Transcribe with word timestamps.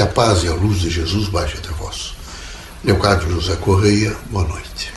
Que 0.00 0.04
a 0.04 0.06
paz 0.06 0.44
e 0.44 0.48
a 0.48 0.54
luz 0.54 0.80
de 0.80 0.88
Jesus 0.88 1.28
baixe 1.28 1.58
até 1.58 1.68
vós. 1.72 2.14
Leocádio 2.82 3.32
José 3.32 3.54
Correia, 3.56 4.16
boa 4.30 4.48
noite. 4.48 4.90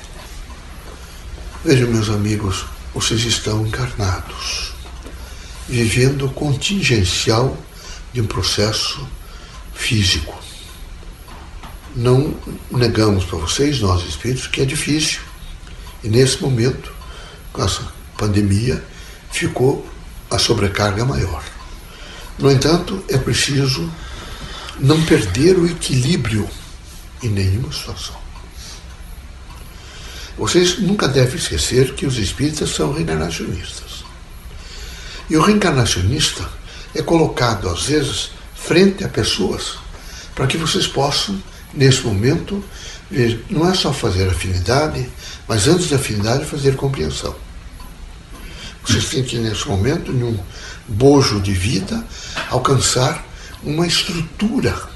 Vejam, 1.62 1.90
meus 1.90 2.08
amigos, 2.08 2.64
vocês 2.94 3.20
estão 3.26 3.68
encarnados, 3.68 4.72
vivendo 5.68 6.30
contingencial 6.30 7.58
de 8.14 8.22
um 8.22 8.26
processo 8.26 9.06
físico. 9.74 10.42
Não 11.94 12.34
negamos 12.72 13.26
para 13.26 13.40
vocês, 13.40 13.82
nós 13.82 14.08
espíritos, 14.08 14.48
que 14.48 14.62
é 14.62 14.66
difícil. 14.66 15.20
E 16.02 16.08
nesse 16.08 16.42
momento, 16.42 16.94
com 17.52 17.62
essa 17.62 17.86
pandemia, 18.18 18.82
ficou 19.30 19.86
a 20.32 20.40
sobrecarga 20.40 21.04
maior. 21.04 21.44
No 22.40 22.50
entanto, 22.50 23.04
é 23.10 23.18
preciso 23.18 23.92
não 24.80 25.04
perder 25.06 25.58
o 25.58 25.66
equilíbrio 25.66 26.50
em 27.22 27.30
nenhuma 27.30 27.72
situação. 27.72 28.16
Vocês 30.38 30.80
nunca 30.80 31.08
devem 31.08 31.36
esquecer 31.36 31.94
que 31.94 32.06
os 32.06 32.18
espíritas 32.18 32.70
são 32.72 32.92
reencarnacionistas. 32.92 34.04
E 35.30 35.38
o 35.38 35.42
reencarnacionista 35.42 36.50
é 36.94 37.02
colocado, 37.02 37.70
às 37.70 37.84
vezes, 37.84 38.32
frente 38.56 39.04
a 39.04 39.10
pessoas 39.10 39.78
para 40.36 40.48
que 40.48 40.58
vocês 40.58 40.88
possam, 40.88 41.42
nesse 41.74 42.02
momento, 42.02 42.64
ver, 43.10 43.46
não 43.50 43.70
é 43.70 43.76
só 43.76 43.94
fazer 43.94 44.28
afinidade, 44.28 45.08
mas 45.48 45.68
antes 45.68 45.90
da 45.90 45.98
afinidade, 45.98 46.46
fazer 46.46 46.76
compreensão. 46.76 47.36
Vocês 48.86 49.06
têm 49.10 49.24
que, 49.24 49.38
nesse 49.38 49.68
momento, 49.68 50.12
num 50.12 50.38
bojo 50.88 51.40
de 51.40 51.54
vida, 51.54 52.04
alcançar 52.50 53.24
uma 53.64 53.88
estrutura 53.88 54.90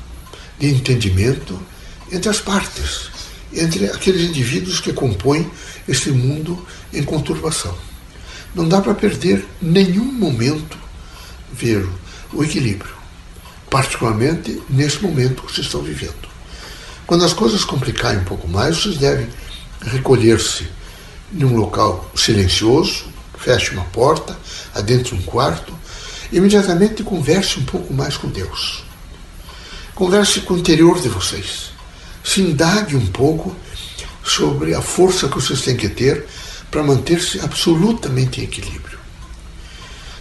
de 0.60 0.68
entendimento 0.68 1.60
entre 2.12 2.30
as 2.30 2.40
partes, 2.40 3.10
entre 3.54 3.86
aqueles 3.88 4.30
indivíduos 4.30 4.80
que 4.80 4.94
compõem 4.94 5.50
este 5.88 6.12
mundo 6.12 6.66
em 6.94 7.04
conturbação. 7.04 7.76
Não 8.54 8.68
dá 8.68 8.82
para 8.82 8.94
perder 8.94 9.46
nenhum 9.62 10.12
momento 10.12 10.78
ver 11.54 11.88
o 12.34 12.44
equilíbrio, 12.44 12.94
particularmente 13.70 14.62
nesse 14.70 15.02
momento 15.02 15.44
que 15.44 15.54
vocês 15.54 15.68
estão 15.68 15.82
vivendo. 15.82 16.28
Quando 17.06 17.24
as 17.24 17.34
coisas 17.34 17.64
complicarem 17.64 18.20
um 18.20 18.26
pouco 18.26 18.48
mais, 18.48 18.78
vocês 18.78 18.98
devem 18.98 19.30
recolher-se 19.82 20.68
em 21.34 21.44
um 21.44 21.56
local 21.56 22.10
silencioso, 22.16 23.06
feche 23.38 23.72
uma 23.72 23.86
porta, 23.86 24.38
adentre 24.74 25.16
um 25.16 25.22
quarto, 25.22 25.77
imediatamente 26.32 27.04
converse 27.04 27.60
um 27.60 27.64
pouco 27.64 27.94
mais 27.94 28.18
com 28.18 28.28
Deus. 28.28 28.84
Converse 29.96 30.42
com 30.42 30.54
o 30.54 30.58
interior 30.58 31.00
de 31.00 31.10
vocês. 31.10 31.72
Se 32.24 32.42
indague 32.42 32.96
um 32.96 33.08
pouco 33.08 33.56
sobre 34.24 34.74
a 34.74 34.82
força 34.82 35.28
que 35.28 35.36
vocês 35.36 35.62
têm 35.62 35.78
que 35.78 35.90
ter 35.90 36.26
para 36.70 36.84
manter-se 36.84 37.40
absolutamente 37.40 38.42
em 38.42 38.44
equilíbrio. 38.44 39.00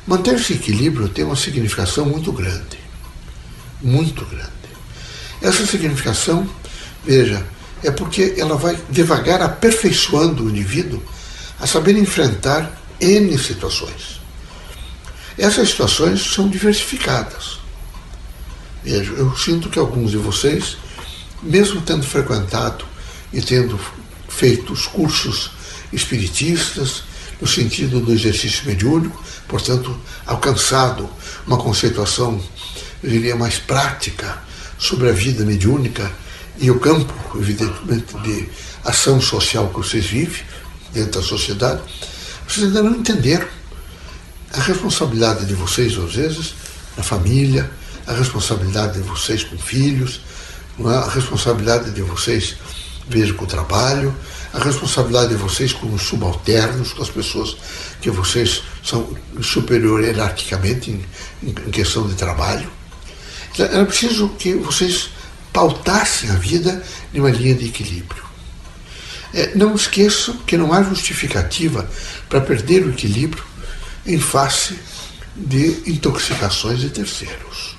Manter-se 0.06 0.52
em 0.52 0.56
equilíbrio 0.56 1.08
tem 1.08 1.24
uma 1.24 1.36
significação 1.36 2.06
muito 2.06 2.32
grande. 2.32 2.78
Muito 3.82 4.24
grande. 4.24 4.50
Essa 5.42 5.66
significação, 5.66 6.48
veja, 7.04 7.44
é 7.82 7.90
porque 7.90 8.34
ela 8.38 8.56
vai 8.56 8.78
devagar 8.88 9.42
aperfeiçoando 9.42 10.44
o 10.44 10.50
indivíduo 10.50 11.02
a 11.60 11.66
saber 11.66 11.96
enfrentar 11.96 12.70
N 13.00 13.36
situações. 13.38 14.20
Essas 15.38 15.68
situações 15.68 16.22
são 16.22 16.48
diversificadas. 16.48 17.58
Veja, 18.82 19.12
eu 19.12 19.36
sinto 19.36 19.68
que 19.68 19.78
alguns 19.78 20.12
de 20.12 20.16
vocês, 20.16 20.78
mesmo 21.42 21.80
tendo 21.82 22.04
frequentado 22.04 22.84
e 23.32 23.40
tendo 23.42 23.78
feito 24.28 24.72
os 24.72 24.86
cursos 24.86 25.50
espiritistas, 25.92 27.02
no 27.40 27.46
sentido 27.46 28.00
do 28.00 28.12
exercício 28.12 28.64
mediúnico, 28.66 29.22
portanto, 29.46 29.94
alcançado 30.24 31.08
uma 31.46 31.58
conceituação, 31.58 32.40
eu 33.02 33.10
diria, 33.10 33.36
mais 33.36 33.58
prática 33.58 34.42
sobre 34.78 35.08
a 35.10 35.12
vida 35.12 35.44
mediúnica 35.44 36.10
e 36.58 36.70
o 36.70 36.80
campo, 36.80 37.12
evidentemente, 37.38 38.16
de 38.22 38.48
ação 38.84 39.20
social 39.20 39.68
que 39.68 39.76
vocês 39.76 40.06
vivem 40.06 40.42
dentro 40.92 41.20
da 41.20 41.26
sociedade, 41.26 41.82
vocês 42.48 42.66
ainda 42.66 42.82
não 42.82 42.92
entenderam 42.92 43.48
a 44.56 44.60
responsabilidade 44.60 45.44
de 45.44 45.54
vocês, 45.54 45.96
às 45.98 46.14
vezes, 46.14 46.54
na 46.96 47.02
família, 47.02 47.70
a 48.06 48.14
responsabilidade 48.14 48.94
de 48.94 49.06
vocês 49.06 49.44
com 49.44 49.58
filhos, 49.58 50.22
é? 50.80 50.88
a 50.88 51.08
responsabilidade 51.10 51.90
de 51.90 52.00
vocês, 52.00 52.56
veja, 53.06 53.34
com 53.34 53.44
o 53.44 53.46
trabalho, 53.46 54.16
a 54.54 54.58
responsabilidade 54.58 55.28
de 55.28 55.34
vocês 55.34 55.74
com 55.74 55.92
os 55.92 56.02
subalternos, 56.02 56.94
com 56.94 57.02
as 57.02 57.10
pessoas 57.10 57.54
que 58.00 58.10
vocês 58.10 58.62
são 58.82 59.14
superior 59.42 60.02
hierarquicamente 60.02 60.90
em, 60.90 61.04
em 61.42 61.70
questão 61.70 62.08
de 62.08 62.14
trabalho. 62.14 62.70
Então, 63.52 63.66
era 63.66 63.84
preciso 63.84 64.30
que 64.38 64.54
vocês 64.54 65.10
pautassem 65.52 66.30
a 66.30 66.34
vida 66.34 66.82
em 67.12 67.20
uma 67.20 67.30
linha 67.30 67.54
de 67.54 67.66
equilíbrio. 67.66 68.24
É, 69.34 69.54
não 69.54 69.74
esqueçam 69.74 70.34
que 70.46 70.56
não 70.56 70.72
há 70.72 70.82
justificativa 70.82 71.86
para 72.28 72.40
perder 72.40 72.86
o 72.86 72.90
equilíbrio 72.90 73.45
em 74.06 74.18
face 74.18 74.78
de 75.34 75.82
intoxicações 75.86 76.80
de 76.80 76.90
terceiros. 76.90 77.76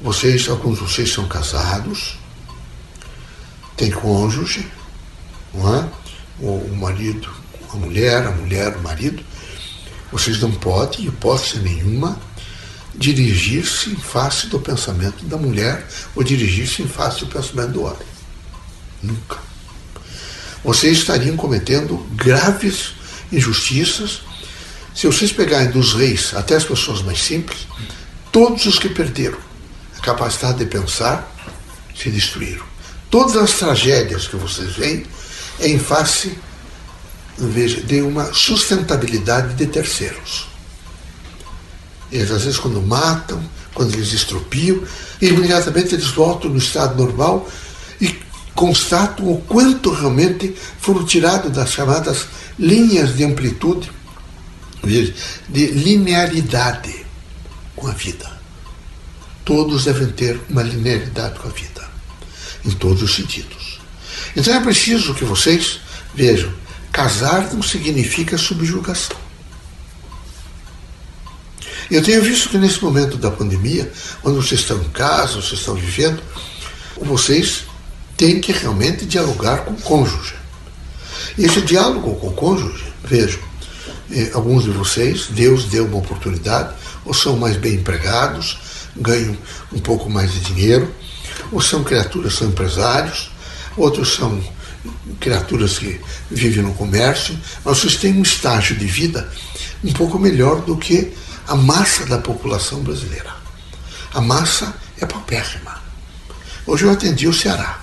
Vocês, 0.00 0.48
alguns 0.48 0.78
de 0.78 0.84
vocês 0.84 1.12
são 1.12 1.28
casados, 1.28 2.18
têm 3.76 3.90
cônjuge, 3.90 4.66
não 5.52 5.76
é? 5.76 5.88
o 6.38 6.74
marido, 6.74 7.28
a 7.70 7.76
mulher, 7.76 8.26
a 8.26 8.30
mulher, 8.30 8.76
o 8.76 8.82
marido. 8.82 9.22
Vocês 10.10 10.40
não 10.40 10.50
podem, 10.52 11.06
hipótese 11.06 11.58
nenhuma, 11.58 12.18
dirigir-se 12.94 13.90
em 13.90 13.96
face 13.96 14.46
do 14.46 14.58
pensamento 14.58 15.24
da 15.26 15.36
mulher 15.36 15.86
ou 16.16 16.22
dirigir-se 16.22 16.82
em 16.82 16.88
face 16.88 17.20
do 17.20 17.26
pensamento 17.26 17.72
do 17.72 17.82
homem. 17.82 18.08
Nunca 19.02 19.50
vocês 20.62 20.98
estariam 20.98 21.36
cometendo 21.36 21.96
graves 22.14 22.92
injustiças 23.32 24.20
se 24.94 25.06
vocês 25.06 25.32
pegarem 25.32 25.70
dos 25.70 25.94
reis 25.94 26.32
até 26.34 26.56
as 26.56 26.64
pessoas 26.64 27.02
mais 27.02 27.20
simples, 27.20 27.66
todos 28.32 28.66
os 28.66 28.78
que 28.78 28.88
perderam 28.88 29.38
a 29.96 30.00
capacidade 30.00 30.58
de 30.58 30.66
pensar 30.66 31.30
se 31.96 32.10
destruíram. 32.10 32.64
Todas 33.10 33.36
as 33.36 33.52
tragédias 33.54 34.28
que 34.28 34.36
vocês 34.36 34.76
veem 34.76 35.04
é 35.58 35.68
em 35.68 35.78
face 35.78 36.38
veja, 37.36 37.80
de 37.80 38.00
uma 38.02 38.32
sustentabilidade 38.32 39.54
de 39.54 39.66
terceiros. 39.66 40.48
Eles, 42.10 42.30
às 42.30 42.42
vezes, 42.42 42.58
quando 42.58 42.80
matam, 42.82 43.42
quando 43.74 43.94
eles 43.94 44.12
estropiam, 44.12 44.82
imediatamente 45.20 45.94
eles 45.94 46.08
voltam 46.08 46.50
no 46.50 46.58
estado 46.58 46.96
normal 46.96 47.48
e 48.00 48.18
constatam 48.54 49.30
o 49.30 49.40
quanto 49.42 49.90
realmente 49.92 50.54
foram 50.80 51.04
tirados 51.04 51.52
das 51.52 51.70
chamadas 51.70 52.26
linhas 52.58 53.16
de 53.16 53.24
amplitude, 53.24 53.90
de 54.82 55.66
linearidade 55.66 57.06
com 57.76 57.86
a 57.86 57.92
vida. 57.92 58.30
Todos 59.44 59.84
devem 59.84 60.08
ter 60.08 60.40
uma 60.48 60.62
linearidade 60.62 61.38
com 61.38 61.48
a 61.48 61.52
vida, 61.52 61.88
em 62.64 62.70
todos 62.70 63.02
os 63.02 63.14
sentidos. 63.14 63.80
Então 64.36 64.54
é 64.54 64.60
preciso 64.60 65.14
que 65.14 65.24
vocês 65.24 65.80
vejam: 66.14 66.52
casar 66.92 67.52
não 67.52 67.62
significa 67.62 68.38
subjugação. 68.38 69.16
Eu 71.90 72.02
tenho 72.02 72.22
visto 72.22 72.48
que 72.48 72.58
nesse 72.58 72.82
momento 72.84 73.16
da 73.16 73.30
pandemia, 73.32 73.90
quando 74.22 74.40
vocês 74.40 74.60
estão 74.60 74.80
em 74.80 74.88
casa, 74.90 75.40
vocês 75.40 75.58
estão 75.58 75.74
vivendo, 75.74 76.22
vocês 76.96 77.64
tem 78.16 78.40
que 78.40 78.52
realmente 78.52 79.04
dialogar 79.06 79.64
com 79.64 79.72
o 79.72 79.80
cônjuge. 79.80 80.34
Esse 81.36 81.60
diálogo 81.62 82.14
com 82.16 82.28
o 82.28 82.32
cônjuge, 82.32 82.92
vejam, 83.02 83.40
alguns 84.34 84.64
de 84.64 84.70
vocês, 84.70 85.26
Deus 85.30 85.64
deu 85.64 85.86
uma 85.86 85.98
oportunidade, 85.98 86.74
ou 87.04 87.14
são 87.14 87.36
mais 87.36 87.56
bem 87.56 87.74
empregados, 87.74 88.58
ganham 88.96 89.36
um 89.72 89.78
pouco 89.78 90.10
mais 90.10 90.32
de 90.32 90.40
dinheiro, 90.40 90.92
ou 91.52 91.60
são 91.60 91.84
criaturas, 91.84 92.34
são 92.34 92.48
empresários, 92.48 93.30
outros 93.76 94.14
são 94.14 94.42
criaturas 95.18 95.78
que 95.78 96.00
vivem 96.30 96.62
no 96.62 96.74
comércio, 96.74 97.38
mas 97.64 97.78
vocês 97.78 97.96
têm 97.96 98.14
um 98.14 98.22
estágio 98.22 98.76
de 98.76 98.86
vida 98.86 99.30
um 99.84 99.92
pouco 99.92 100.18
melhor 100.18 100.62
do 100.62 100.76
que 100.76 101.12
a 101.46 101.54
massa 101.54 102.06
da 102.06 102.18
população 102.18 102.80
brasileira. 102.80 103.34
A 104.12 104.20
massa 104.20 104.74
é 105.00 105.06
paupérrima. 105.06 105.80
Hoje 106.66 106.84
eu 106.84 106.90
atendi 106.90 107.26
o 107.26 107.32
Ceará 107.32 107.80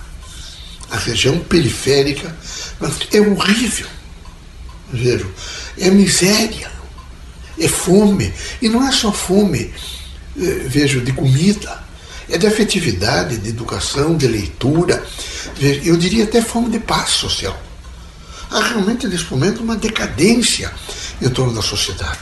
a 0.90 0.96
região 0.96 1.38
periférica, 1.38 2.34
mas 2.80 2.98
é 3.12 3.20
horrível. 3.20 3.86
Vejo, 4.92 5.30
é 5.80 5.90
miséria, 5.90 6.70
é 7.58 7.68
fome. 7.68 8.32
E 8.60 8.68
não 8.68 8.86
é 8.86 8.92
só 8.92 9.12
fome, 9.12 9.72
eh, 10.36 10.62
vejo, 10.66 11.00
de 11.00 11.12
comida, 11.12 11.82
é 12.28 12.36
de 12.36 12.46
afetividade, 12.46 13.38
de 13.38 13.48
educação, 13.48 14.16
de 14.16 14.26
leitura, 14.26 15.04
eu 15.84 15.96
diria 15.96 16.24
até 16.24 16.42
fome 16.42 16.68
de 16.70 16.78
paz 16.78 17.10
social. 17.10 17.58
Há 18.50 18.60
realmente 18.60 19.06
nesse 19.06 19.24
momento 19.30 19.62
uma 19.62 19.76
decadência 19.76 20.72
em 21.20 21.28
torno 21.28 21.54
da 21.54 21.62
sociedade. 21.62 22.20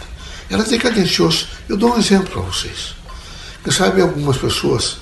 Ela 0.49 0.65
decadenciou-se. 0.65 1.47
Eu 1.69 1.77
dou 1.77 1.95
um 1.95 1.99
exemplo 1.99 2.31
para 2.31 2.43
vocês. 2.43 2.95
Quem 3.63 3.73
sabe 3.73 4.01
algumas 4.01 4.37
pessoas, 4.37 4.99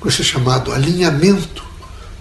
com 0.00 0.08
esse 0.08 0.24
chamado 0.24 0.72
alinhamento 0.72 1.64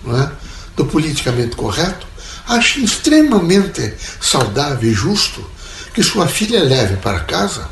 é, 0.07 0.31
do 0.75 0.85
politicamente 0.85 1.55
correto, 1.55 2.07
acham 2.47 2.83
extremamente 2.83 3.93
saudável 4.19 4.89
e 4.89 4.93
justo 4.93 5.45
que 5.93 6.03
sua 6.03 6.27
filha 6.27 6.63
leve 6.63 6.97
para 6.97 7.21
casa 7.21 7.69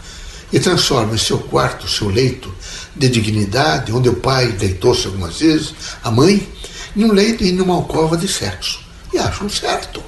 e 0.51 0.59
transforme 0.59 1.17
seu 1.17 1.39
quarto, 1.39 1.87
seu 1.87 2.09
leito 2.09 2.53
de 2.95 3.07
dignidade, 3.07 3.91
onde 3.91 4.09
o 4.09 4.15
pai 4.15 4.51
deitou-se 4.51 5.05
algumas 5.05 5.39
vezes, 5.39 5.73
a 6.03 6.11
mãe, 6.11 6.47
em 6.95 7.03
um 7.03 7.11
leito 7.11 7.43
e 7.43 7.51
numa 7.51 7.75
alcova 7.75 8.17
de 8.17 8.27
sexo. 8.27 8.79
E 9.13 9.17
acham 9.17 9.49
certo. 9.49 10.03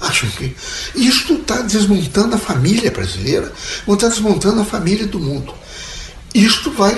Acham 0.00 0.28
que 0.30 0.56
isto 0.94 1.34
está 1.34 1.60
desmontando 1.60 2.34
a 2.34 2.38
família 2.38 2.90
brasileira, 2.90 3.52
ou 3.86 3.94
está 3.94 4.08
desmontando 4.08 4.62
a 4.62 4.64
família 4.64 5.06
do 5.06 5.20
mundo. 5.20 5.54
Isto 6.34 6.70
vai 6.70 6.96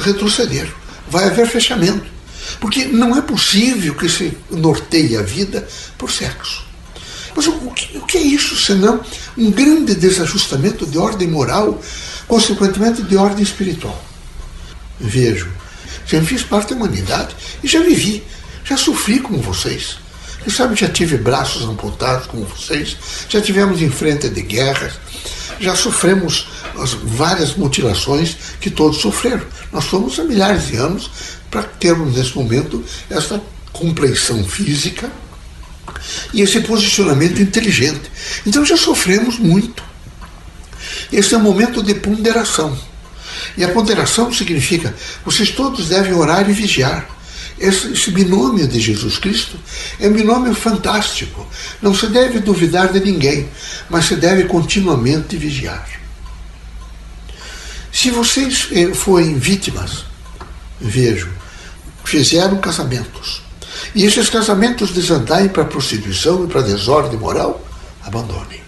retroceder, 0.00 0.70
vai 1.08 1.24
haver 1.24 1.46
fechamento. 1.46 2.04
Porque 2.60 2.86
não 2.86 3.16
é 3.16 3.22
possível 3.22 3.94
que 3.94 4.08
se 4.08 4.36
norteie 4.50 5.16
a 5.16 5.22
vida 5.22 5.66
por 5.98 6.10
sexo. 6.10 6.64
Mas 7.34 7.46
o 7.46 7.70
que, 7.70 7.96
o 7.96 8.02
que 8.02 8.18
é 8.18 8.20
isso 8.20 8.56
senão 8.56 9.00
um 9.36 9.50
grande 9.50 9.94
desajustamento 9.94 10.86
de 10.86 10.98
ordem 10.98 11.28
moral, 11.28 11.80
consequentemente 12.28 13.02
de 13.02 13.16
ordem 13.16 13.42
espiritual? 13.42 14.04
Vejo, 15.00 15.50
já 16.06 16.22
fiz 16.22 16.42
parte 16.42 16.70
da 16.70 16.76
humanidade 16.76 17.34
e 17.62 17.68
já 17.68 17.80
vivi, 17.80 18.22
já 18.64 18.76
sofri 18.76 19.18
como 19.18 19.38
vocês. 19.38 19.98
Quem 20.42 20.52
sabe 20.52 20.74
já 20.74 20.88
tive 20.88 21.16
braços 21.16 21.62
amputados 21.62 22.26
como 22.26 22.44
vocês, 22.44 22.96
já 23.28 23.40
tivemos 23.40 23.80
em 23.80 23.90
frente 23.90 24.28
de 24.28 24.42
guerras, 24.42 24.94
já 25.62 25.76
sofremos 25.76 26.48
as 26.78 26.92
várias 26.92 27.54
mutilações 27.54 28.36
que 28.60 28.70
todos 28.70 28.98
sofreram. 28.98 29.44
Nós 29.72 29.84
somos 29.84 30.18
há 30.18 30.24
milhares 30.24 30.66
de 30.66 30.76
anos 30.76 31.10
para 31.50 31.62
termos 31.62 32.16
nesse 32.16 32.36
momento 32.36 32.84
essa 33.08 33.40
compreensão 33.72 34.44
física 34.44 35.10
e 36.32 36.40
esse 36.40 36.60
posicionamento 36.60 37.40
inteligente. 37.40 38.10
Então 38.46 38.64
já 38.64 38.76
sofremos 38.76 39.38
muito. 39.38 39.82
Esse 41.12 41.34
é 41.34 41.38
um 41.38 41.42
momento 41.42 41.82
de 41.82 41.94
ponderação. 41.94 42.76
E 43.56 43.64
a 43.64 43.68
ponderação 43.68 44.32
significa 44.32 44.94
vocês 45.24 45.50
todos 45.50 45.88
devem 45.88 46.14
orar 46.14 46.48
e 46.48 46.52
vigiar. 46.52 47.08
Esse, 47.62 47.92
esse 47.92 48.10
binômio 48.10 48.66
de 48.66 48.80
Jesus 48.80 49.18
Cristo 49.18 49.56
é 50.00 50.08
um 50.08 50.12
binômio 50.12 50.52
fantástico. 50.52 51.46
Não 51.80 51.94
se 51.94 52.08
deve 52.08 52.40
duvidar 52.40 52.92
de 52.92 52.98
ninguém, 52.98 53.48
mas 53.88 54.06
se 54.06 54.16
deve 54.16 54.44
continuamente 54.44 55.36
vigiar. 55.36 55.88
Se 57.92 58.10
vocês 58.10 58.66
eh, 58.72 58.92
forem 58.92 59.38
vítimas, 59.38 60.04
vejo, 60.80 61.30
fizeram 62.04 62.58
casamentos, 62.58 63.42
e 63.94 64.04
esses 64.04 64.28
casamentos 64.28 64.90
desandarem 64.90 65.48
para 65.48 65.64
prostituição 65.64 66.44
e 66.44 66.48
para 66.48 66.62
desordem 66.62 67.18
moral, 67.18 67.64
abandonem. 68.04 68.60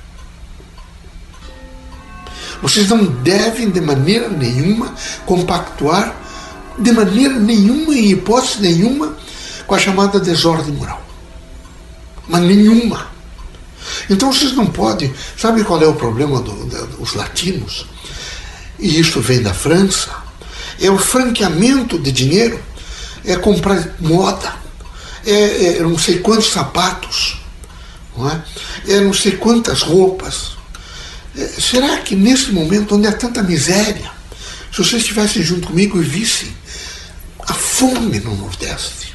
Vocês 2.62 2.88
não 2.88 3.04
devem, 3.04 3.70
de 3.70 3.80
maneira 3.80 4.28
nenhuma, 4.28 4.94
compactuar, 5.26 6.14
de 6.78 6.92
maneira 6.92 7.38
nenhuma, 7.38 7.94
em 7.94 8.10
hipótese 8.10 8.60
nenhuma, 8.60 9.16
com 9.66 9.74
a 9.74 9.78
chamada 9.78 10.20
desordem 10.20 10.74
moral. 10.74 11.02
Mas 12.28 12.42
nenhuma. 12.42 13.08
Então 14.08 14.32
vocês 14.32 14.52
não 14.52 14.66
podem. 14.66 15.12
Sabe 15.36 15.64
qual 15.64 15.82
é 15.82 15.86
o 15.86 15.94
problema 15.94 16.40
do, 16.40 16.52
dos 16.98 17.14
latinos? 17.14 17.86
E 18.78 18.98
isso 18.98 19.20
vem 19.20 19.42
da 19.42 19.54
França. 19.54 20.10
É 20.80 20.90
o 20.90 20.98
franqueamento 20.98 21.98
de 21.98 22.10
dinheiro, 22.10 22.60
é 23.24 23.36
comprar 23.36 23.94
moda, 24.00 24.54
é, 25.24 25.76
é 25.76 25.80
não 25.80 25.96
sei 25.96 26.18
quantos 26.18 26.50
sapatos, 26.50 27.40
não 28.16 28.28
é? 28.28 28.42
é 28.88 29.00
não 29.00 29.12
sei 29.12 29.32
quantas 29.32 29.82
roupas. 29.82 30.56
É, 31.36 31.46
será 31.46 31.98
que 31.98 32.16
nesse 32.16 32.50
momento, 32.50 32.96
onde 32.96 33.06
há 33.06 33.12
tanta 33.12 33.42
miséria, 33.42 34.10
se 34.74 34.82
vocês 34.82 35.02
estivessem 35.02 35.40
junto 35.40 35.68
comigo 35.68 36.02
e 36.02 36.04
vissem 36.04 36.48
a 37.46 37.54
fome 37.54 38.18
no 38.18 38.34
Nordeste, 38.34 39.14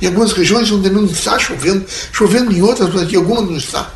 em 0.00 0.06
algumas 0.06 0.32
regiões 0.32 0.70
onde 0.70 0.88
não 0.88 1.04
está 1.04 1.38
chovendo, 1.38 1.84
chovendo 2.10 2.50
em 2.50 2.62
outras, 2.62 2.94
mas 2.94 3.12
em 3.12 3.16
algumas 3.16 3.44
não 3.44 3.56
está, 3.58 3.92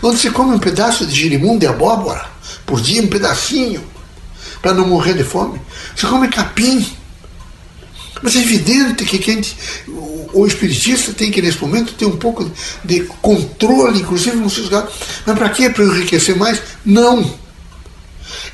onde 0.00 0.16
se 0.16 0.30
come 0.30 0.54
um 0.54 0.58
pedaço 0.60 1.04
de 1.04 1.12
girimundo 1.12 1.64
e 1.64 1.66
abóbora 1.66 2.24
por 2.64 2.80
dia, 2.80 3.02
um 3.02 3.08
pedacinho, 3.08 3.82
para 4.62 4.72
não 4.72 4.86
morrer 4.86 5.14
de 5.14 5.24
fome, 5.24 5.60
se 5.96 6.06
come 6.06 6.28
capim. 6.28 6.86
Mas 8.22 8.36
é 8.36 8.38
evidente 8.38 9.04
que 9.04 9.18
quem, 9.18 9.40
o 10.32 10.46
espiritista 10.46 11.12
tem 11.12 11.32
que, 11.32 11.42
nesse 11.42 11.60
momento, 11.60 11.94
ter 11.94 12.04
um 12.04 12.16
pouco 12.16 12.48
de 12.84 13.00
controle, 13.22 14.00
inclusive 14.00 14.36
nos 14.36 14.52
seus 14.52 14.68
gastos. 14.68 14.94
Mas 15.26 15.36
para 15.36 15.48
quê? 15.48 15.70
Para 15.70 15.84
enriquecer 15.84 16.36
mais? 16.36 16.60
Não. 16.84 17.47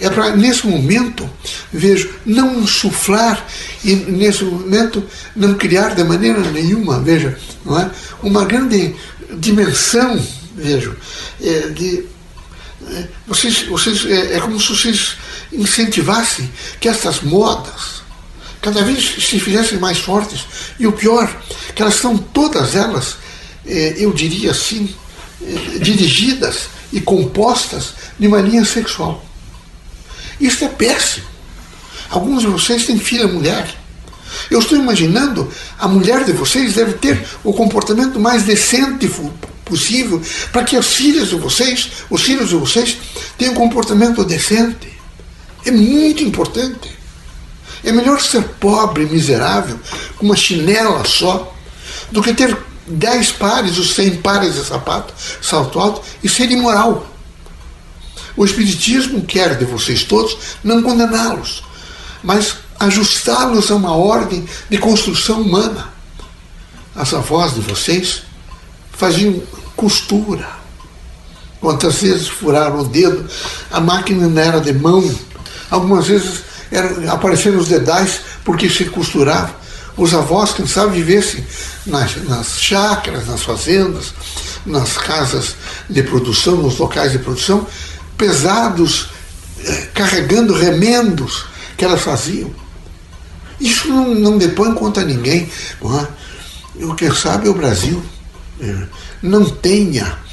É 0.01 0.11
para, 0.11 0.35
nesse 0.37 0.67
momento, 0.67 1.29
vejo, 1.73 2.11
não 2.27 2.61
insuflar 2.61 3.47
e, 3.85 3.95
nesse 3.95 4.45
momento, 4.45 5.05
não 5.37 5.55
criar 5.55 5.95
de 5.95 6.05
maneira 6.05 6.41
nenhuma, 6.51 7.01
veja, 7.01 7.39
não 7.65 7.79
é? 7.79 7.91
uma 8.23 8.45
grande 8.45 8.95
dimensão, 9.39 10.21
vejo, 10.57 10.97
é, 11.41 11.69
de. 11.69 12.07
É, 12.87 13.09
vocês, 13.27 13.63
vocês, 13.63 14.05
é, 14.07 14.37
é 14.37 14.41
como 14.41 14.61
se 14.61 14.69
vocês 14.69 15.17
incentivassem 15.53 16.51
que 16.81 16.89
essas 16.89 17.21
modas, 17.21 18.03
cada 18.61 18.83
vez 18.83 19.15
se 19.25 19.39
fizessem 19.39 19.79
mais 19.79 19.99
fortes. 19.99 20.45
E 20.79 20.87
o 20.87 20.93
pior, 20.93 21.31
que 21.75 21.83
elas 21.83 21.95
estão 21.95 22.17
todas 22.17 22.75
elas, 22.75 23.17
eh, 23.67 23.95
eu 23.99 24.13
diria 24.13 24.51
assim, 24.51 24.95
eh, 25.43 25.79
dirigidas 25.79 26.69
e 26.93 27.01
compostas 27.01 27.95
de 28.19 28.27
uma 28.27 28.41
linha 28.41 28.65
sexual. 28.65 29.24
Isso 30.41 30.65
é 30.65 30.69
péssimo. 30.69 31.27
Alguns 32.11 32.43
de 32.43 32.49
vocês 32.49 32.87
têm 32.87 32.99
filha 32.99 33.27
mulher. 33.27 33.69
Eu 34.51 34.59
estou 34.59 34.77
imaginando, 34.77 35.51
a 35.79 35.89
mulher 35.89 36.25
de 36.25 36.33
vocês 36.33 36.75
deve 36.75 36.95
ter 36.95 37.25
o 37.43 37.53
comportamento 37.53 38.19
mais 38.19 38.43
decente 38.43 39.11
possível 39.65 40.21
para 40.53 40.65
que 40.65 40.77
as 40.77 40.87
filhas 40.87 41.29
de 41.29 41.37
vocês, 41.37 41.91
os 42.11 42.23
filhos 42.23 42.51
de 42.51 42.57
vocês, 42.57 42.97
tenham 43.39 43.55
um 43.55 43.57
comportamento 43.57 44.25
decente. 44.25 44.93
É 45.65 45.71
muito 45.71 46.23
importante. 46.23 46.93
É 47.83 47.93
melhor 47.93 48.21
ser 48.21 48.43
pobre, 48.61 49.07
miserável, 49.07 49.79
com 50.17 50.27
uma 50.27 50.37
chinela 50.37 51.05
só, 51.05 51.55
do 52.11 52.23
que 52.23 52.33
ter 52.33 52.57
dez 52.87 53.31
pares 53.31 53.79
ou 53.79 53.85
cem 53.85 54.17
pares 54.17 54.55
de 54.55 54.65
sapato, 54.65 55.15
salto 55.41 55.79
alto, 55.79 56.03
e 56.23 56.29
ser 56.29 56.51
imoral. 56.51 57.14
O 58.37 58.45
Espiritismo 58.45 59.23
quer 59.25 59.57
de 59.57 59.65
vocês 59.65 60.03
todos 60.03 60.37
não 60.63 60.83
condená-los, 60.83 61.63
mas 62.23 62.57
ajustá-los 62.79 63.71
a 63.71 63.77
uma 63.77 63.95
ordem 63.95 64.47
de 64.69 64.79
construção 64.79 65.43
humana. 65.43 65.93
As 66.95 67.13
avós 67.15 67.55
de 67.55 67.61
vocês 67.61 68.23
faziam 68.93 69.43
costura. 69.77 70.49
Quantas 71.61 72.03
vezes 72.03 72.29
furaram 72.29 72.81
o 72.81 72.85
dedo, 72.85 73.29
a 73.71 73.81
máquina 73.81 74.29
não 74.29 74.43
era 74.43 74.61
de 74.61 74.73
mão. 74.73 75.03
Algumas 75.71 76.07
vezes 76.07 76.43
era, 76.71 77.13
apareceram 77.13 77.59
os 77.59 77.69
dedais 77.69 78.21
porque 78.45 78.69
se 78.69 78.85
costurava. 78.87 79.55
Os 79.97 80.13
avós, 80.13 80.53
quem 80.53 80.67
sabe, 80.67 81.01
vivessem 81.01 81.45
nas, 81.87 82.17
nas 82.29 82.61
chácaras, 82.61 83.29
nas 83.29 83.43
fazendas, 83.43 84.13
nas 84.67 84.97
casas 84.99 85.55
de 85.89 86.03
produção, 86.03 86.57
nos 86.57 86.79
locais 86.79 87.13
de 87.13 87.19
produção, 87.19 87.67
pesados, 88.17 89.11
eh, 89.65 89.89
carregando 89.95 90.55
remendos 90.55 91.47
que 91.77 91.85
elas 91.85 92.03
faziam. 92.03 92.51
Isso 93.61 93.89
não, 93.89 94.15
não 94.15 94.39
depõe 94.39 94.75
contra 94.75 95.05
ninguém. 95.05 95.49
Não 95.83 96.01
é? 96.01 96.09
O 96.85 96.95
que 96.95 97.11
sabe 97.13 97.47
é 97.47 97.51
o 97.51 97.55
Brasil. 97.55 98.03
Eh, 98.61 98.87
não 99.23 99.49
tenha 99.49 100.25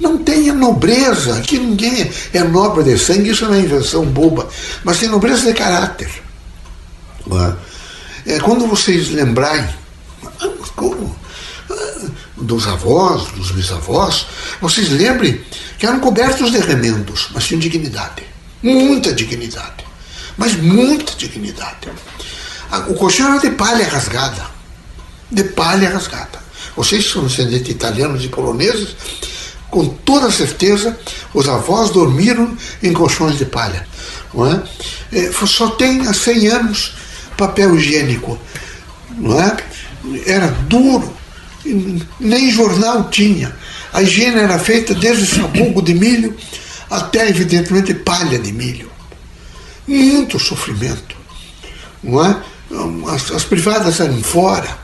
não 0.00 0.18
tenha 0.18 0.54
nobreza, 0.54 1.40
que 1.40 1.58
ninguém 1.58 2.10
é 2.32 2.44
nobre 2.44 2.84
de 2.84 2.96
sangue, 2.96 3.30
isso 3.30 3.44
não 3.46 3.54
é 3.54 3.60
invenção 3.60 4.04
boba, 4.04 4.48
mas 4.84 5.00
tem 5.00 5.08
nobreza 5.08 5.46
de 5.46 5.54
caráter. 5.54 6.08
É, 8.24 8.38
quando 8.38 8.66
vocês 8.66 9.10
lembrarem 9.10 9.68
como, 10.76 11.16
dos 12.40 12.66
avós, 12.66 13.26
dos 13.32 13.50
bisavós, 13.50 14.26
vocês 14.60 14.90
lembrem 14.90 15.40
que 15.78 15.86
eram 15.86 16.00
cobertos 16.00 16.50
de 16.50 16.58
remendos, 16.58 17.28
mas 17.32 17.46
tinham 17.46 17.60
dignidade. 17.60 18.22
Muita 18.62 19.12
dignidade. 19.12 19.84
Mas 20.36 20.54
muita 20.56 21.12
dignidade. 21.16 21.88
O 22.88 22.94
colchão 22.94 23.32
era 23.32 23.40
de 23.40 23.50
palha 23.50 23.88
rasgada. 23.88 24.46
De 25.30 25.44
palha 25.44 25.90
rasgada. 25.90 26.38
Vocês 26.76 27.10
são 27.10 27.26
descendentes 27.26 27.70
italianos 27.70 28.24
e 28.24 28.28
poloneses, 28.28 28.94
com 29.70 29.86
toda 29.86 30.30
certeza, 30.30 30.98
os 31.34 31.48
avós 31.48 31.90
dormiram 31.90 32.56
em 32.82 32.92
colchões 32.92 33.36
de 33.36 33.44
palha. 33.44 33.86
Não 34.32 34.46
é? 34.46 34.62
é 35.12 35.32
só 35.46 35.70
tem 35.70 36.06
há 36.06 36.14
100 36.14 36.46
anos 36.48 36.94
papel 37.36 37.76
higiênico. 37.76 38.38
Não 39.10 39.40
é? 39.40 39.56
Era 40.26 40.48
duro, 40.68 41.17
nem 42.20 42.50
jornal 42.50 43.08
tinha. 43.10 43.54
A 43.92 44.02
higiene 44.02 44.40
era 44.40 44.58
feita 44.58 44.94
desde 44.94 45.26
sabugo 45.26 45.82
de 45.82 45.94
milho 45.94 46.36
até, 46.90 47.28
evidentemente, 47.28 47.94
palha 47.94 48.38
de 48.38 48.52
milho. 48.52 48.90
Muito 49.86 50.38
sofrimento. 50.38 51.16
Não 52.02 52.24
é? 52.24 52.42
As, 53.12 53.30
as 53.30 53.44
privadas 53.44 54.00
eram 54.00 54.22
fora, 54.22 54.78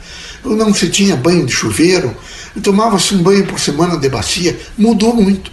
não 0.44 0.72
se 0.72 0.88
tinha 0.88 1.16
banho 1.16 1.44
de 1.44 1.52
chuveiro, 1.52 2.16
tomava-se 2.62 3.14
um 3.14 3.22
banho 3.22 3.46
por 3.46 3.58
semana 3.58 3.96
de 3.96 4.08
bacia. 4.08 4.58
Mudou 4.76 5.14
muito. 5.14 5.50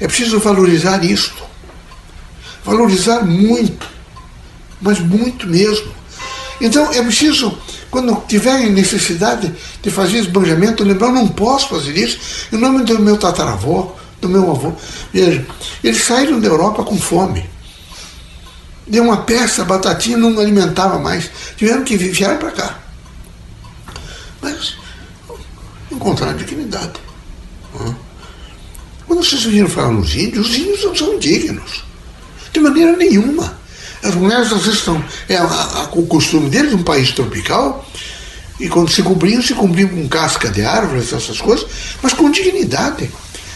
É 0.00 0.06
preciso 0.06 0.38
valorizar 0.38 1.04
isto. 1.04 1.42
Valorizar 2.64 3.24
muito, 3.24 3.86
mas 4.80 4.98
muito 4.98 5.46
mesmo. 5.46 5.92
Então 6.60 6.92
é 6.92 7.02
preciso, 7.02 7.58
quando 7.94 8.26
tiverem 8.26 8.72
necessidade 8.72 9.54
de 9.80 9.88
fazer 9.88 10.18
esbanjamento, 10.18 10.82
lembrar, 10.82 11.06
eu 11.06 11.12
não 11.12 11.28
posso 11.28 11.68
fazer 11.68 11.96
isso 11.96 12.18
em 12.52 12.56
nome 12.56 12.82
do 12.82 12.98
meu 12.98 13.16
tataravô, 13.16 13.92
do 14.20 14.28
meu 14.28 14.50
avô. 14.50 14.72
Veja, 15.12 15.46
eles 15.82 16.02
saíram 16.02 16.40
da 16.40 16.48
Europa 16.48 16.82
com 16.82 16.98
fome. 16.98 17.48
Deu 18.84 19.04
uma 19.04 19.18
peça, 19.18 19.64
batatinha 19.64 20.16
não 20.16 20.40
alimentava 20.40 20.98
mais. 20.98 21.30
Tiveram 21.56 21.84
que 21.84 21.96
vir 21.96 22.36
para 22.36 22.50
cá. 22.50 22.80
Mas 24.42 24.74
encontraram 25.88 26.36
dignidade. 26.36 26.94
Quando 29.06 29.22
vocês 29.22 29.44
viram 29.44 29.68
falar 29.68 29.92
nos 29.92 30.16
índios, 30.16 30.50
os 30.50 30.56
índios 30.56 30.82
não 30.82 30.96
são 30.96 31.14
indignos. 31.14 31.84
De 32.52 32.58
maneira 32.58 32.96
nenhuma. 32.96 33.56
As 34.02 34.14
mulheres 34.16 34.52
às 34.52 34.62
vezes 34.64 34.80
estão. 34.80 35.02
É 35.28 35.36
a, 35.36 35.44
a, 35.44 35.88
o 35.92 36.06
costume 36.06 36.50
deles, 36.50 36.74
um 36.74 36.82
país 36.82 37.10
tropical, 37.12 37.83
e 38.64 38.68
quando 38.68 38.90
se 38.90 39.02
cobriam, 39.02 39.42
se 39.42 39.52
cobriam 39.52 39.90
com 39.90 40.08
casca 40.08 40.48
de 40.48 40.62
árvores, 40.62 41.12
essas 41.12 41.38
coisas, 41.38 41.66
mas 42.02 42.14
com 42.14 42.30
dignidade. 42.30 43.10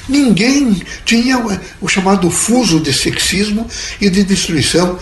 Ninguém 0.06 0.82
tinha 1.02 1.42
o 1.80 1.88
chamado 1.88 2.30
fuso 2.30 2.78
de 2.78 2.92
sexismo 2.92 3.66
e 3.98 4.10
de 4.10 4.22
destruição 4.22 4.98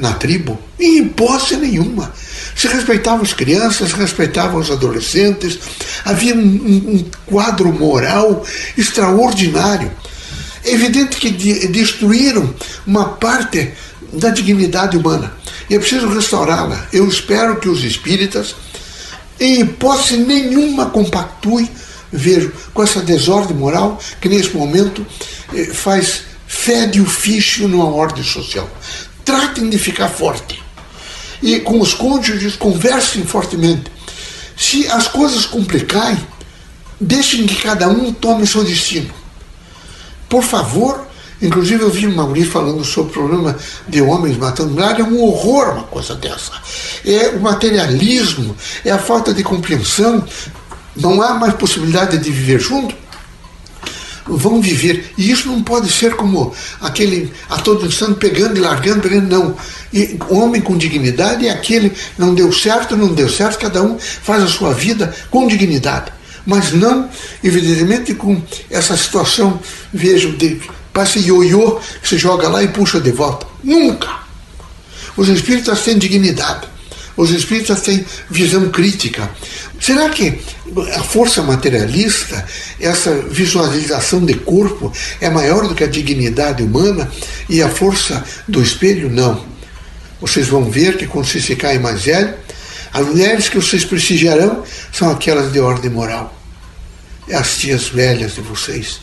na 0.00 0.12
tribo, 0.12 0.56
em 0.78 0.98
hipótese 0.98 1.56
nenhuma. 1.56 2.12
Se 2.54 2.68
respeitavam 2.68 3.22
as 3.22 3.32
crianças, 3.32 3.92
respeitavam 3.92 4.60
os 4.60 4.70
adolescentes, 4.70 5.58
havia 6.04 6.36
um, 6.36 6.38
um 6.38 7.04
quadro 7.26 7.72
moral 7.72 8.46
extraordinário. 8.78 9.90
É 10.64 10.72
evidente 10.74 11.16
que 11.16 11.30
de, 11.30 11.66
destruíram 11.66 12.54
uma 12.86 13.04
parte 13.04 13.72
da 14.12 14.30
dignidade 14.30 14.96
humana. 14.96 15.32
E 15.68 15.74
é 15.74 15.78
preciso 15.78 16.08
restaurá-la. 16.08 16.86
Eu 16.92 17.08
espero 17.08 17.56
que 17.58 17.68
os 17.68 17.82
espíritas, 17.82 18.54
em 19.40 19.60
hipótese 19.60 20.18
nenhuma, 20.18 20.90
compactuem, 20.90 21.68
vejo, 22.12 22.52
com 22.74 22.82
essa 22.82 23.00
desordem 23.00 23.56
moral 23.56 23.98
que 24.20 24.28
nesse 24.28 24.54
momento 24.54 25.04
eh, 25.54 25.64
faz 25.64 26.24
fede 26.46 27.00
o 27.00 27.06
ficho 27.06 27.66
numa 27.66 27.86
ordem 27.86 28.22
social. 28.22 28.68
Tratem 29.24 29.70
de 29.70 29.78
ficar 29.78 30.08
forte. 30.08 30.62
E 31.42 31.58
com 31.60 31.80
os 31.80 31.94
cônjuges 31.94 32.54
conversem 32.54 33.24
fortemente. 33.24 33.90
Se 34.56 34.86
as 34.88 35.08
coisas 35.08 35.46
complicarem, 35.46 36.18
deixem 37.00 37.46
que 37.46 37.62
cada 37.62 37.88
um 37.88 38.12
tome 38.12 38.46
seu 38.46 38.62
destino. 38.62 39.10
Por 40.28 40.42
favor, 40.42 41.09
Inclusive 41.42 41.82
eu 41.82 41.90
vi 41.90 42.06
o 42.06 42.14
Mauri 42.14 42.44
falando 42.44 42.84
sobre 42.84 43.10
o 43.10 43.14
problema 43.14 43.56
de 43.88 44.02
homens 44.02 44.36
matando 44.36 44.72
mulheres, 44.72 45.00
é 45.00 45.02
um 45.02 45.22
horror 45.22 45.72
uma 45.72 45.84
coisa 45.84 46.14
dessa. 46.14 46.52
É 47.04 47.28
o 47.30 47.40
materialismo, 47.40 48.54
é 48.84 48.90
a 48.90 48.98
falta 48.98 49.32
de 49.32 49.42
compreensão, 49.42 50.24
não 50.94 51.22
há 51.22 51.34
mais 51.34 51.54
possibilidade 51.54 52.18
de 52.18 52.30
viver 52.30 52.60
junto. 52.60 52.94
Vão 54.26 54.60
viver. 54.60 55.12
E 55.16 55.30
isso 55.30 55.48
não 55.48 55.62
pode 55.62 55.90
ser 55.90 56.14
como 56.14 56.54
aquele 56.80 57.32
a 57.48 57.58
todo 57.58 57.86
instante 57.86 58.18
pegando 58.18 58.56
e 58.56 58.60
largando, 58.60 59.00
pegando, 59.00 59.28
não. 59.28 59.56
E 59.92 60.18
homem 60.28 60.60
com 60.60 60.76
dignidade 60.76 61.48
é 61.48 61.50
aquele, 61.50 61.92
não 62.16 62.34
deu 62.34 62.52
certo, 62.52 62.96
não 62.96 63.12
deu 63.12 63.28
certo, 63.28 63.58
cada 63.58 63.82
um 63.82 63.98
faz 63.98 64.42
a 64.42 64.46
sua 64.46 64.72
vida 64.72 65.12
com 65.30 65.48
dignidade. 65.48 66.12
Mas 66.46 66.72
não, 66.72 67.08
evidentemente, 67.42 68.14
com 68.14 68.40
essa 68.70 68.96
situação, 68.96 69.58
vejo, 69.92 70.36
de 70.36 70.60
Parece 71.00 71.20
ioiô 71.20 71.80
que 72.02 72.08
se 72.10 72.18
joga 72.18 72.46
lá 72.46 72.62
e 72.62 72.68
puxa 72.68 73.00
de 73.00 73.10
volta. 73.10 73.46
Nunca! 73.64 74.20
Os 75.16 75.30
espíritas 75.30 75.80
têm 75.82 75.96
dignidade. 75.96 76.68
Os 77.16 77.30
espíritas 77.30 77.80
têm 77.80 78.04
visão 78.28 78.68
crítica. 78.68 79.30
Será 79.80 80.10
que 80.10 80.38
a 80.94 81.02
força 81.02 81.42
materialista, 81.42 82.44
essa 82.78 83.14
visualização 83.14 84.22
de 84.26 84.34
corpo, 84.34 84.92
é 85.22 85.30
maior 85.30 85.66
do 85.66 85.74
que 85.74 85.84
a 85.84 85.86
dignidade 85.86 86.62
humana 86.62 87.10
e 87.48 87.62
a 87.62 87.70
força 87.70 88.22
do 88.46 88.62
espelho? 88.62 89.08
Não. 89.08 89.42
Vocês 90.20 90.48
vão 90.48 90.70
ver 90.70 90.98
que 90.98 91.06
quando 91.06 91.24
vocês 91.24 91.46
ficarem 91.46 91.78
mais 91.78 92.02
velhos, 92.02 92.34
as 92.92 93.06
mulheres 93.06 93.48
que 93.48 93.56
vocês 93.56 93.86
prestigiarão 93.86 94.64
são 94.92 95.10
aquelas 95.10 95.50
de 95.50 95.60
ordem 95.60 95.90
moral. 95.90 96.38
É 97.26 97.36
as 97.36 97.56
tias 97.56 97.88
velhas 97.88 98.34
de 98.34 98.42
vocês 98.42 99.00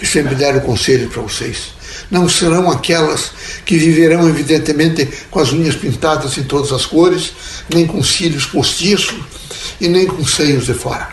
que 0.00 0.06
sempre 0.06 0.34
deram 0.34 0.60
conselho 0.60 1.10
para 1.10 1.20
vocês. 1.20 1.74
Não 2.10 2.26
serão 2.26 2.70
aquelas 2.70 3.32
que 3.66 3.76
viverão, 3.76 4.26
evidentemente, 4.30 5.06
com 5.30 5.38
as 5.38 5.52
unhas 5.52 5.74
pintadas 5.74 6.38
em 6.38 6.42
todas 6.42 6.72
as 6.72 6.86
cores, 6.86 7.32
nem 7.72 7.86
com 7.86 8.02
cílios 8.02 8.46
postiços 8.46 9.14
e 9.78 9.88
nem 9.88 10.06
com 10.06 10.24
seios 10.24 10.64
de 10.64 10.72
fora. 10.72 11.06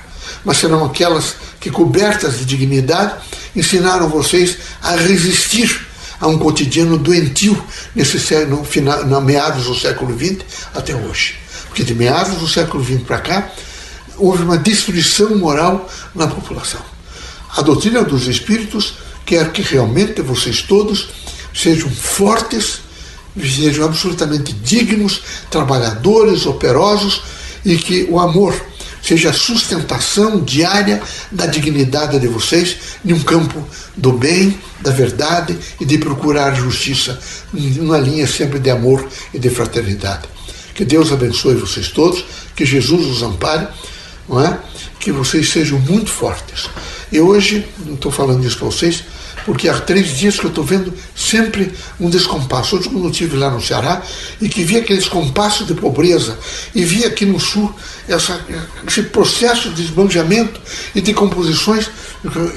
Mas 0.45 0.57
serão 0.57 0.85
aquelas 0.85 1.35
que, 1.59 1.69
cobertas 1.69 2.39
de 2.39 2.45
dignidade, 2.45 3.15
ensinaram 3.53 4.07
vocês 4.07 4.57
a 4.81 4.95
resistir 4.95 5.85
a 6.21 6.27
um 6.27 6.39
cotidiano 6.39 6.97
doentio 6.97 7.61
nesse 7.93 8.17
século, 8.17 8.63
final, 8.63 9.05
na 9.05 9.19
meados 9.19 9.65
do 9.65 9.75
século 9.75 10.17
XX 10.17 10.45
até 10.73 10.95
hoje. 10.95 11.35
Porque 11.67 11.83
de 11.83 11.93
meados 11.93 12.37
do 12.37 12.47
século 12.47 12.81
XX 12.81 13.01
para 13.01 13.19
cá, 13.19 13.51
houve 14.15 14.43
uma 14.43 14.57
destruição 14.57 15.35
moral 15.37 15.89
na 16.15 16.25
população. 16.25 16.96
A 17.57 17.63
doutrina 17.63 18.03
dos 18.03 18.27
Espíritos 18.27 18.93
quer 19.25 19.51
que 19.51 19.63
realmente 19.63 20.21
vocês 20.21 20.61
todos 20.61 21.09
sejam 21.51 21.89
fortes, 21.89 22.81
sejam 23.35 23.83
absolutamente 23.83 24.53
dignos, 24.53 25.23
trabalhadores, 25.49 26.45
operosos 26.45 27.23
e 27.65 27.75
que 27.75 28.03
o 28.11 28.19
amor 28.19 28.55
seja 29.01 29.31
a 29.31 29.33
sustentação 29.33 30.39
diária 30.41 31.01
da 31.31 31.47
dignidade 31.47 32.19
de 32.19 32.27
vocês 32.27 32.77
em 33.03 33.11
um 33.11 33.21
campo 33.21 33.67
do 33.95 34.11
bem, 34.11 34.55
da 34.79 34.91
verdade 34.91 35.57
e 35.81 35.85
de 35.85 35.97
procurar 35.97 36.53
justiça, 36.53 37.19
numa 37.51 37.97
linha 37.97 38.27
sempre 38.27 38.59
de 38.59 38.69
amor 38.69 39.03
e 39.33 39.39
de 39.39 39.49
fraternidade. 39.49 40.27
Que 40.75 40.85
Deus 40.85 41.11
abençoe 41.11 41.55
vocês 41.55 41.87
todos, 41.87 42.23
que 42.55 42.63
Jesus 42.63 43.03
os 43.07 43.23
ampare, 43.23 43.67
não 44.29 44.45
é? 44.45 44.59
que 44.99 45.11
vocês 45.11 45.49
sejam 45.49 45.79
muito 45.79 46.11
fortes. 46.11 46.69
E 47.11 47.19
hoje, 47.19 47.65
não 47.85 47.95
estou 47.95 48.11
falando 48.11 48.45
isso 48.45 48.57
para 48.57 48.67
vocês, 48.67 49.03
porque 49.47 49.69
há 49.69 49.79
três 49.79 50.09
dias 50.09 50.37
que 50.37 50.45
eu 50.45 50.49
estou 50.49 50.63
vendo 50.63 50.93
sempre 51.15 51.71
um 51.97 52.09
descompasso. 52.09 52.75
Hoje, 52.75 52.89
quando 52.89 53.05
eu 53.05 53.11
estive 53.11 53.37
lá 53.37 53.49
no 53.49 53.61
Ceará 53.61 54.03
e 54.41 54.49
que 54.49 54.61
vi 54.61 54.75
aquele 54.75 54.99
descompasso 54.99 55.63
de 55.63 55.73
pobreza 55.73 56.37
e 56.75 56.83
vi 56.83 57.05
aqui 57.05 57.25
no 57.25 57.39
Sul 57.39 57.73
essa, 58.09 58.41
esse 58.85 59.03
processo 59.03 59.69
de 59.69 59.83
esbanjamento 59.83 60.59
e 60.93 60.99
de 60.99 61.13
composições, 61.13 61.89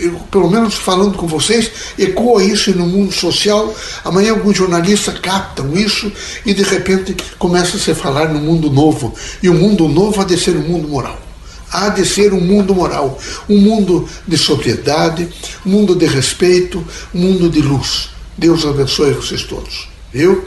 eu, 0.01 0.15
pelo 0.33 0.51
menos 0.51 0.75
falando 0.75 1.17
com 1.17 1.29
vocês, 1.29 1.71
ecoa 1.97 2.43
isso 2.43 2.77
no 2.77 2.87
mundo 2.87 3.13
social. 3.13 3.73
Amanhã 4.05 4.33
alguns 4.33 4.57
jornalistas 4.57 5.17
captam 5.21 5.73
isso 5.77 6.11
e 6.45 6.53
de 6.53 6.65
repente 6.65 7.15
começa 7.39 7.77
a 7.77 7.81
se 7.81 7.95
falar 7.95 8.31
no 8.31 8.41
mundo 8.41 8.69
novo. 8.69 9.15
E 9.41 9.49
o 9.49 9.55
mundo 9.55 9.87
novo 9.87 10.21
há 10.21 10.25
de 10.25 10.37
ser 10.37 10.57
o 10.57 10.61
mundo 10.61 10.89
moral 10.89 11.30
há 11.71 11.89
de 11.89 12.05
ser 12.05 12.33
um 12.33 12.41
mundo 12.41 12.75
moral, 12.75 13.19
um 13.49 13.59
mundo 13.59 14.09
de 14.27 14.37
sobriedade, 14.37 15.29
um 15.65 15.71
mundo 15.71 15.95
de 15.95 16.07
respeito, 16.07 16.85
um 17.15 17.21
mundo 17.21 17.49
de 17.49 17.61
luz. 17.61 18.11
Deus 18.37 18.65
abençoe 18.65 19.13
vocês 19.13 19.45
todos. 19.45 19.89
Eu 20.13 20.47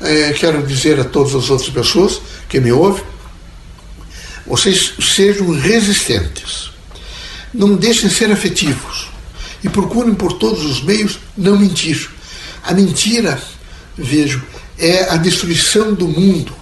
é, 0.00 0.32
quero 0.32 0.66
dizer 0.66 1.00
a 1.00 1.04
todas 1.04 1.34
as 1.34 1.50
outras 1.50 1.70
pessoas 1.70 2.20
que 2.48 2.60
me 2.60 2.72
ouvem, 2.72 3.04
vocês 4.46 4.94
sejam 5.00 5.50
resistentes, 5.50 6.70
não 7.52 7.76
deixem 7.76 8.08
ser 8.08 8.30
afetivos 8.30 9.08
e 9.62 9.68
procurem 9.68 10.14
por 10.14 10.34
todos 10.34 10.64
os 10.64 10.82
meios 10.82 11.18
não 11.36 11.58
mentir. 11.58 12.08
A 12.62 12.72
mentira, 12.72 13.40
vejo, 13.96 14.42
é 14.78 15.10
a 15.10 15.16
destruição 15.16 15.92
do 15.94 16.08
mundo. 16.08 16.52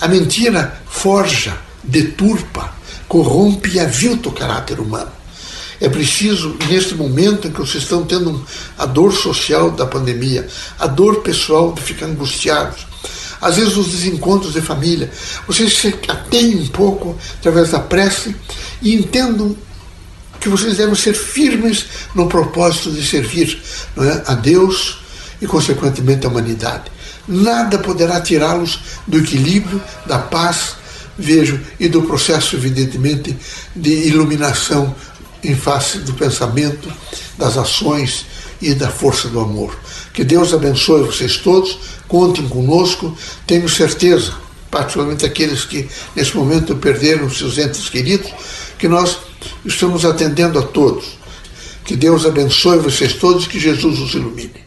A 0.00 0.08
mentira 0.08 0.80
forja, 0.86 1.56
deturpa, 1.82 2.75
corrompe 3.08 3.70
e 3.74 3.80
avilta 3.80 4.28
o 4.28 4.32
caráter 4.32 4.80
humano. 4.80 5.10
É 5.80 5.88
preciso, 5.88 6.56
neste 6.68 6.94
momento 6.94 7.46
em 7.46 7.52
que 7.52 7.60
vocês 7.60 7.82
estão 7.82 8.04
tendo 8.04 8.44
a 8.78 8.86
dor 8.86 9.12
social 9.12 9.70
da 9.70 9.84
pandemia, 9.84 10.48
a 10.78 10.86
dor 10.86 11.20
pessoal 11.20 11.72
de 11.72 11.82
ficar 11.82 12.06
angustiados, 12.06 12.86
às 13.40 13.56
vezes 13.56 13.76
os 13.76 13.88
desencontros 13.88 14.54
de 14.54 14.62
família, 14.62 15.10
vocês 15.46 15.76
se 15.76 15.88
atenham 16.08 16.60
um 16.60 16.68
pouco 16.68 17.16
através 17.38 17.70
da 17.70 17.80
prece 17.80 18.34
e 18.80 18.94
entendam 18.94 19.54
que 20.40 20.48
vocês 20.48 20.76
devem 20.76 20.94
ser 20.94 21.12
firmes 21.12 21.86
no 22.14 22.28
propósito 22.28 22.90
de 22.90 23.06
servir 23.06 23.60
é, 23.98 24.22
a 24.26 24.34
Deus 24.34 25.00
e, 25.40 25.46
consequentemente, 25.46 26.24
a 26.26 26.30
humanidade. 26.30 26.84
Nada 27.28 27.78
poderá 27.78 28.20
tirá-los 28.20 28.80
do 29.06 29.18
equilíbrio, 29.18 29.82
da 30.06 30.18
paz, 30.18 30.75
vejo, 31.18 31.60
e 31.78 31.88
do 31.88 32.02
processo, 32.02 32.56
evidentemente, 32.56 33.36
de 33.74 34.08
iluminação 34.08 34.94
em 35.42 35.54
face 35.54 35.98
do 35.98 36.14
pensamento, 36.14 36.92
das 37.38 37.56
ações 37.56 38.26
e 38.60 38.74
da 38.74 38.88
força 38.88 39.28
do 39.28 39.40
amor. 39.40 39.76
Que 40.12 40.24
Deus 40.24 40.52
abençoe 40.52 41.02
vocês 41.02 41.36
todos, 41.36 41.78
contem 42.08 42.48
conosco, 42.48 43.16
tenho 43.46 43.68
certeza, 43.68 44.34
particularmente 44.70 45.24
aqueles 45.24 45.64
que 45.64 45.88
nesse 46.14 46.36
momento 46.36 46.76
perderam 46.76 47.30
seus 47.30 47.58
entes 47.58 47.88
queridos, 47.88 48.30
que 48.78 48.88
nós 48.88 49.18
estamos 49.64 50.04
atendendo 50.04 50.58
a 50.58 50.62
todos. 50.62 51.16
Que 51.84 51.96
Deus 51.96 52.26
abençoe 52.26 52.78
vocês 52.78 53.14
todos, 53.14 53.46
que 53.46 53.60
Jesus 53.60 54.00
os 54.00 54.14
ilumine. 54.14 54.65